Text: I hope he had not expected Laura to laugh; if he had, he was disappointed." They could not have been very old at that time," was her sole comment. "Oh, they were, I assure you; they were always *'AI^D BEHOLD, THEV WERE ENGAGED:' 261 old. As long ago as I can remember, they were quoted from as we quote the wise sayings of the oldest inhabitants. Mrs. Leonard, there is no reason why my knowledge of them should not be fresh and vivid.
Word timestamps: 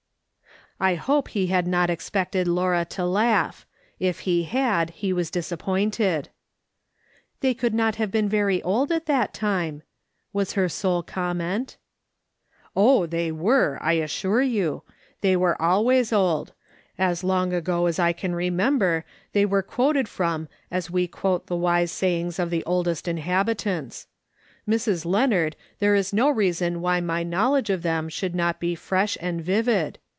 I 0.83 0.95
hope 0.95 1.27
he 1.27 1.45
had 1.45 1.67
not 1.67 1.91
expected 1.91 2.47
Laura 2.47 2.85
to 2.85 3.05
laugh; 3.05 3.67
if 3.99 4.21
he 4.21 4.45
had, 4.45 4.89
he 4.89 5.13
was 5.13 5.29
disappointed." 5.29 6.29
They 7.41 7.53
could 7.53 7.75
not 7.75 7.97
have 7.97 8.09
been 8.09 8.27
very 8.27 8.63
old 8.63 8.91
at 8.91 9.05
that 9.05 9.31
time," 9.31 9.83
was 10.33 10.53
her 10.53 10.67
sole 10.67 11.03
comment. 11.03 11.77
"Oh, 12.75 13.05
they 13.05 13.31
were, 13.31 13.77
I 13.79 13.93
assure 13.93 14.41
you; 14.41 14.81
they 15.21 15.35
were 15.35 15.61
always 15.61 16.07
*'AI^D 16.09 16.17
BEHOLD, 16.17 16.47
THEV 16.47 16.53
WERE 16.97 17.05
ENGAGED:' 17.05 17.21
261 17.21 17.21
old. 17.21 17.21
As 17.21 17.23
long 17.23 17.53
ago 17.53 17.85
as 17.85 17.99
I 17.99 18.11
can 18.11 18.33
remember, 18.33 19.05
they 19.33 19.45
were 19.45 19.61
quoted 19.61 20.09
from 20.09 20.47
as 20.71 20.89
we 20.89 21.07
quote 21.07 21.45
the 21.45 21.55
wise 21.55 21.91
sayings 21.91 22.39
of 22.39 22.49
the 22.49 22.63
oldest 22.65 23.07
inhabitants. 23.07 24.07
Mrs. 24.67 25.05
Leonard, 25.05 25.55
there 25.77 25.93
is 25.93 26.11
no 26.11 26.27
reason 26.31 26.81
why 26.81 26.99
my 26.99 27.21
knowledge 27.21 27.69
of 27.69 27.83
them 27.83 28.09
should 28.09 28.33
not 28.33 28.59
be 28.59 28.73
fresh 28.73 29.15
and 29.21 29.43
vivid. 29.43 29.99